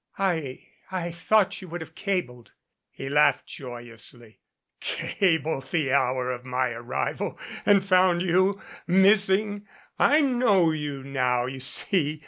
[0.17, 2.53] "I I thought you would have cabled"
[2.89, 4.39] He laughed joyously.
[4.79, 9.67] "Cabled the hour of my arrival, and found you missing!
[9.99, 12.19] I know you now, you see.